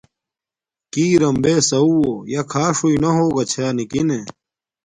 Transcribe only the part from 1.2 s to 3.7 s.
رَم بݺ سَوُّہ. یݳ کھݳݽ ہݸئنݳ ہݸگݳ چھݳ